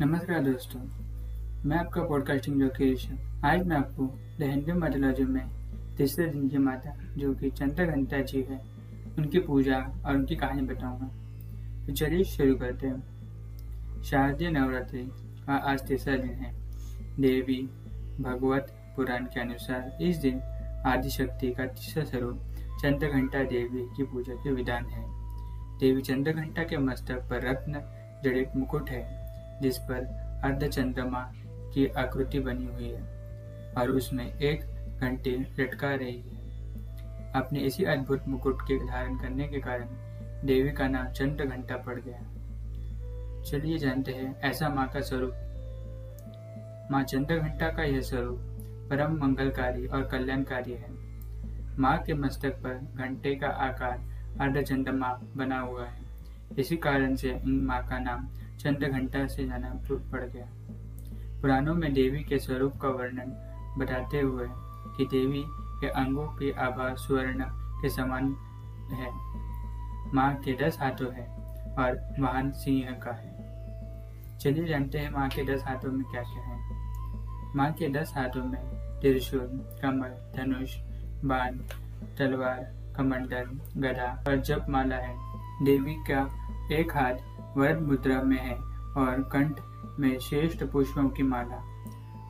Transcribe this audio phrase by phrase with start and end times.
[0.00, 0.80] नमस्कार दोस्तों,
[1.68, 2.68] मैं आपका पॉडकास्टिंग जो
[3.44, 4.04] आज मैं आपको
[4.40, 5.48] द हिंदू मैथोलॉजी में
[5.96, 8.60] तीसरे दिन की माता, जो कि चंद्र घंटा जी है,
[9.18, 11.06] उनकी पूजा और उनकी कहानी बताऊँगा।
[11.86, 15.02] तो चलिए शुरू करते हैं। शारदीय नवरात्रि
[15.46, 16.54] का आज तीसरा दिन है।
[17.20, 17.62] देवी
[18.20, 20.40] भगवत पुराण के अनुसार इस दिन
[20.86, 22.38] आदिशक्ति का तीसरा स्वरूप
[22.82, 25.04] चंद्र घंटा देवी की पूजा के विधान है।
[25.78, 27.82] देवी चंद्र घंटा के मस्तक पर रत्न
[28.24, 29.17] जड़ित मुकुट है।
[29.62, 30.04] जिस पर
[30.44, 31.20] अर्ध चंद्रमा
[31.74, 33.02] की आकृति बनी हुई है
[33.78, 34.60] और उसमें एक
[35.00, 36.36] घंटे लटका रही है।
[37.32, 39.88] अपने इसी अद्भुत मुकुट के धारण करने के कारण
[40.46, 42.18] देवी का नाम चंद्र घंटा पड़ गया।
[43.42, 48.38] चलिए जानते हैं, ऐसा माँ का स्वरूप। माँ चंद्र घंटा का यह स्वरूप
[48.90, 50.90] परम मंगलकारी और कल्याणकारी है।
[51.78, 54.00] माँ के मस्तक पर घंटे का आकार
[54.40, 56.02] अर्ध चंद्रमा बना हुआ है।
[56.58, 58.28] इसी कारण से माँ का नाम
[58.60, 60.46] चंद्र घंटा से जाना पड़ गया।
[61.40, 63.44] पुराणों में देवी के स्वरूप का वर्णन
[63.78, 64.46] बताते हुए
[64.96, 65.44] कि देवी
[65.80, 67.44] के अंगों की आभा, स्वर्ण
[67.82, 68.36] के समान
[68.92, 69.10] है।
[70.14, 71.26] माँ के दस हाथों है
[71.78, 76.42] और वाहन सिंह का है। चलिए जानते हैं माँ के दस हाथों में क्या क्या
[76.42, 76.58] है।
[77.56, 78.60] माँ के दस हाथों में
[79.00, 80.76] त्रिशूल, कमल, धनुष,
[81.24, 81.58] बाण,
[82.18, 83.44] तलवार, कमंडल,
[83.76, 85.16] गदा और जप माला है।
[85.64, 86.30] देवी का
[86.72, 88.54] एक हाथ वरद मुद्रा में है
[88.96, 89.60] और कंठ
[89.98, 91.56] में श्रेष्ठ पुष्पों की माला।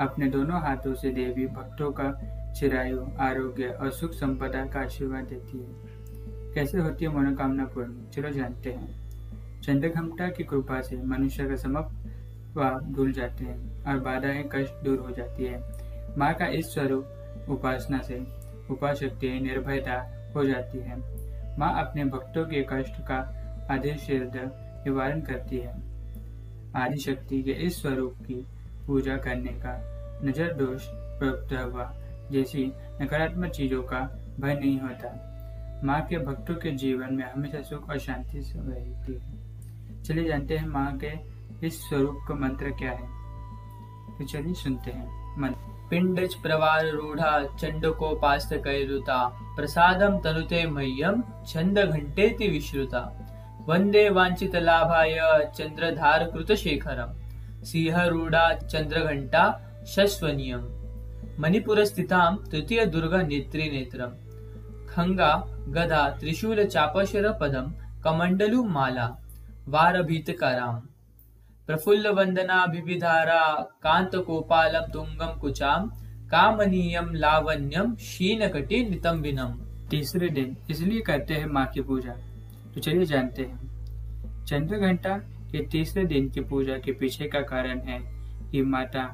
[0.00, 2.08] अपने दोनों हाथों से देवी भक्तों का
[2.52, 8.10] चिरायु, आरोग्य और सुख संपदा का आशीर्वाद देती है। कैसे होती है मनोकामना पूर्ण?
[8.10, 11.90] चलो जानते हैं। चंद्रघमटा की कृपा से मनुष्य का समप
[12.86, 15.62] भूल जाते हैं और बाधाएँ, कष्ट दूर हो जाती है।
[16.18, 18.26] माँ का इस स्वरूप उपासना से
[18.70, 19.96] उपाशक्ति निर्भयता
[20.36, 20.98] हो जाती है।
[21.58, 23.18] माँ अपने भक्तों के कष्ट का
[23.70, 24.06] आदेश
[24.86, 25.74] निवारण करती है।
[26.76, 28.46] आदि शक्ति के इस स्वरूप की
[28.86, 29.74] पूजा करने का
[30.24, 30.86] नज़र दोष
[31.18, 31.92] प्राप्त हुआ,
[32.32, 32.64] जैसी
[33.02, 34.00] नकारात्मक चीज़ों का
[34.40, 40.02] भय नहीं होता। माँ के भक्तों के जीवन में हमेशा सुख और शांति रहती है।
[40.02, 41.12] चलिए जानते हैं माँ के
[41.66, 43.12] इस स्वरूप का मंत्र क्या है।
[44.18, 47.38] तो चलिए सुनते हैं मंत्र। पिंडच प्रवार रूढ़ा
[48.20, 49.24] पास्त कैरुता,
[49.56, 53.00] प्रसादम तनुते मह्यम, छंद घंटे विश्रुता।
[53.68, 55.18] वंदे वांछित लाभाय
[55.56, 57.12] चंद्रधार कृतशेखरम,
[57.64, 59.44] सिंहरूढ़ा चंद्रघंटा
[59.86, 60.66] शश्वनियम,
[61.40, 64.10] मणिपुर स्थितां तृतीय दुर्गा नेत्री नेत्रम,
[64.88, 65.32] खंगा
[65.68, 67.72] गदा त्रिशूल चापशर पदम,
[68.04, 69.06] कमंडलु माला,
[69.68, 70.80] वारभीतकाराम।
[71.68, 73.42] प्रफुल्ल वंदनाभिविधारा
[73.82, 75.88] कांत कोपालम तुंगम कुचाम,
[76.30, 79.58] कामनीयम लावण्यम, शीनकटी नितंबिनम।
[79.88, 82.14] तीसरे दिन इसलिए करते हैं माँ की पूजा।
[82.74, 85.16] तो चलिए जानते हैं। चंद्र घंटा
[85.52, 87.98] के तीसरे दिन की पूजा के पीछे का कारण है
[88.50, 89.04] कि माता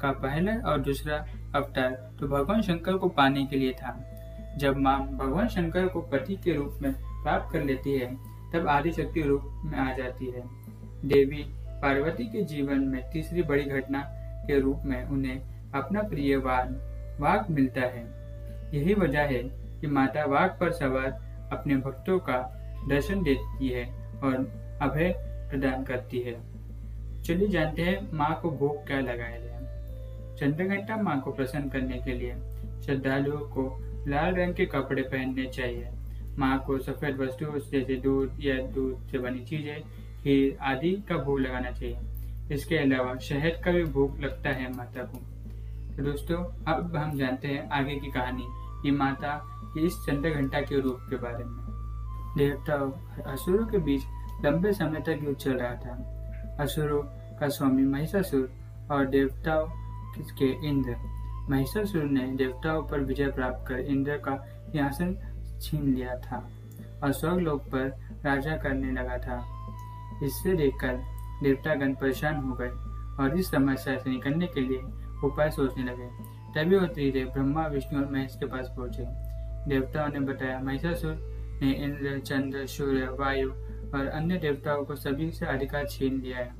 [0.00, 1.16] का पहला और दूसरा
[1.54, 3.98] अवतार तो भगवान शंकर को पाने के लिए था।
[4.58, 8.06] जब माँ भगवान शंकर को पति के रूप में प्राप्त कर लेती है,
[8.52, 10.42] तब आदि शक्ति रूप में आ जाती है।
[11.04, 11.44] देवी
[11.82, 14.00] पार्वती के जीवन में तीसरी बड़ी घटना
[14.46, 16.76] के रूप में उन्हें अपना प्रिय वान
[17.20, 18.04] वाघ मिलता है।
[18.74, 19.42] यही वजह है
[19.80, 22.38] कि माता वाघ पर सवार अपने भक्तों का
[22.88, 23.84] दर्शन देती है
[24.22, 24.34] और
[24.82, 25.12] अभय
[25.50, 26.34] प्रदान करती है।
[27.22, 29.58] चलिए जानते हैं माँ को भोग क्या लगाया जाए
[30.38, 32.34] चंद्रघंटा माँ को प्रसन्न करने के लिए
[32.84, 33.64] श्रद्धालुओं को
[34.08, 35.88] लाल रंग के कपड़े पहनने चाहिए।
[36.38, 39.80] माँ को सफ़ेद वस्तु जैसे दूध या दूध से बनी चीज़ें,
[40.22, 41.98] खीर आदि का भोग लगाना चाहिए।
[42.52, 45.18] इसके अलावा शहद का भी भोग लगता है माता को।
[45.96, 48.46] तो दोस्तों, अब हम जानते हैं आगे की कहानी
[48.82, 49.40] कि माता
[49.74, 51.59] की इस चंद्र घंटा के रूप के बारे में।
[52.36, 52.90] देवताओं
[53.32, 54.02] असुरों के बीच
[54.44, 57.02] लंबे समय तक युद्ध चल रहा था। असुरों
[57.40, 58.50] का स्वामी महिषासुर
[58.90, 59.66] और देवताओं
[60.38, 60.96] के इंद्र।
[61.50, 64.36] महिषासुर ने देवताओं पर विजय प्राप्त कर इंद्र का
[64.72, 65.16] सिंहासन
[65.62, 66.48] छीन लिया था
[67.02, 67.86] और स्वर्गलोक पर
[68.24, 69.38] राजा करने लगा था।
[70.22, 70.96] इससे देखकर
[71.42, 72.70] देवतागण परेशान हो गए
[73.22, 74.82] और इस समस्या से निकलने के लिए
[75.24, 76.06] उपाय सोचने लगे।
[76.54, 79.04] तभी वो धीरे ब्रह्मा, विष्णु और महेश के पास पहुँचे।
[79.68, 83.50] देवताओं ने बताया, महिषासुर ने इंद्र, चंद्र, सूर्य, वायु
[83.94, 86.54] और अन्य देवताओं को सभी से अधिकार छीन लिया है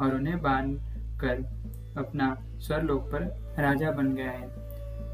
[0.00, 0.80] और उन्हें बाँध
[1.20, 1.62] कर
[1.98, 3.22] अपना स्वरलोक पर
[3.62, 4.62] राजा बन गया है।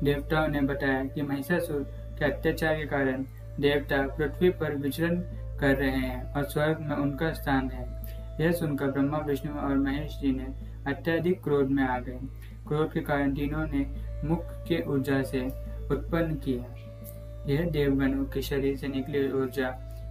[0.04, 1.82] देवताओं ने बताया कि महिषासुर
[2.18, 3.24] के अत्याचार के कारण
[3.60, 5.20] देवता पृथ्वी पर विचरण
[5.58, 7.98] कर रहे हैं और स्वर्ग में उनका स्थान है।
[8.40, 10.46] यह सुनकर ब्रह्मा, विष्णु और महेश जी ने
[10.90, 12.18] अत्यधिक क्रोध में आ गए।
[12.68, 15.40] क्रोध के कारण तीनों ने मुख के ऊर्जा से
[15.90, 16.77] उत्पन्न किया।
[17.46, 19.70] यह देवगणों के शरीर से निकली ऊर्जा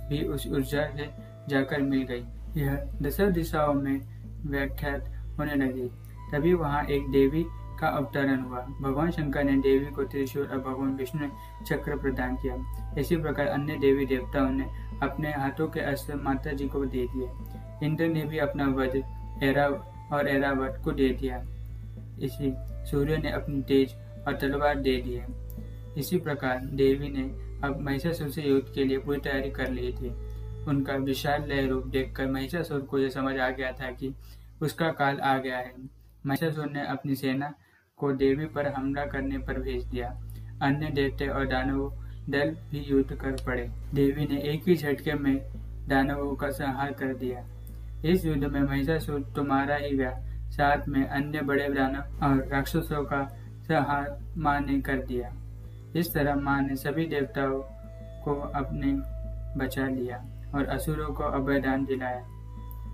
[0.10, 1.10] भी उस ऊर्जा से
[1.50, 2.26] जाकर मिल गई।
[2.62, 4.02] यह दस दिशाओं में
[4.46, 5.90] व्याख्यात होने लगी।
[6.32, 7.46] तभी वहाँ एक देवी
[7.80, 11.32] का अवतरण हुआ। भगवान शंकर ने देवी को त्रिशूल और भगवान विष्णु ने
[11.66, 12.56] चक्र प्रदान किया।
[12.98, 14.66] इसी प्रकार अन्य देवी देवताओं ने
[15.04, 17.30] अपने हाथों के अस्त्र माता जी को दे दिए।
[17.88, 19.04] इंद्र ने भी अपना वध
[19.44, 19.68] एरा
[20.14, 21.38] और एरावत को दे दिया।
[22.22, 22.54] इसी
[22.92, 23.94] सूर्य ने अपनी तेज
[24.28, 25.16] और तलवार दे दी
[25.98, 27.24] इसी प्रकार देवी ने
[27.68, 30.10] अब महिषासुर से युद्ध के लिए पूरी तैयारी कर ली थी।
[30.68, 34.14] उनका विशाल लय रूप देखकर महिषासुर को यह समझ आ गया था कि
[34.62, 35.74] उसका काल आ गया है।
[36.26, 37.54] महिषासुर ने अपनी सेना
[37.98, 40.10] को देवी पर हमला करने पर भेज दिया।
[40.62, 41.90] अन्य देवते और दानवों
[42.30, 45.38] दल भी युद्ध कर पड़े। देवी ने एक ही झटके में
[45.88, 47.46] दानवों का संहार कर दिया।
[48.06, 50.12] इस युद्ध में महिषासुर तुम्हारा ही गया
[50.50, 53.26] साथ में अन्य बड़े दानव और राक्षसों का
[53.64, 55.34] संहार माँ ने कर दिया।
[55.96, 57.60] इस तरह माँ ने सभी देवताओं
[58.24, 58.94] को अपने
[59.58, 60.24] बचा लिया
[60.56, 62.20] और असुरों को अभयदान दिलाया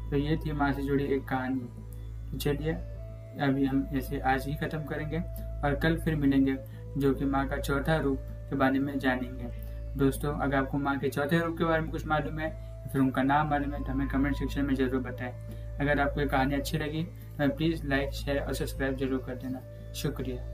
[0.10, 1.60] तो ये थी माँ से जुड़ी एक कहानी।
[2.31, 2.74] तो चलिए,
[3.42, 6.56] अभी हम इसे आज ही खत्म करेंगे और कल फिर मिलेंगे,
[6.98, 8.19] जो कि माँ का चौथा रूप
[8.50, 9.50] के बारे में जानेंगे।
[9.98, 12.51] दोस्तों, अगर आपको माँ के चौथे रूप के बारे में कुछ मालूम है
[12.92, 15.34] फिर उनका नाम मालूम है तो हमें कमेंट सेक्शन में ज़रूर बताएँ।
[15.81, 19.62] अगर आपको ये कहानी अच्छी लगी तो प्लीज़ लाइक, शेयर और सब्सक्राइब ज़रूर कर देना।
[19.94, 20.53] शुक्रिया।